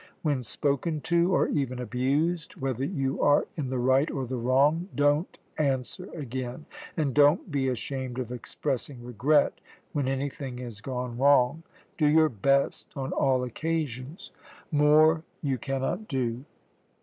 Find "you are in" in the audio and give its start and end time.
2.83-3.69